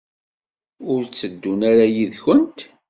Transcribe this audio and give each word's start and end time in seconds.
Ur 0.91 1.01
tteddun 1.05 1.59
ara 1.71 1.85
yid-kent? 1.95 2.59